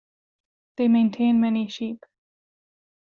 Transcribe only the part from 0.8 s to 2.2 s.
maintain many sheep.